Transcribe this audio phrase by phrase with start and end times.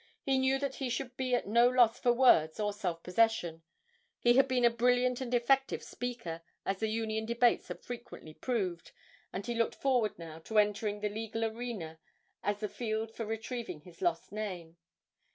[0.23, 3.61] He knew that he should be at no loss for words or self possession;
[4.19, 8.93] he had been a brilliant and effective speaker, as the Union debates had frequently proved,
[9.31, 11.99] and he looked forward now to entering the legal arena
[12.41, 14.75] as the field for retrieving his lost name.